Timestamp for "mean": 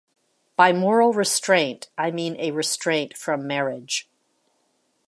2.09-2.35